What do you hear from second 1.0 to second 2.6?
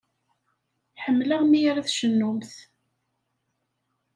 Ḥemmleɣ mi ara tcennumt.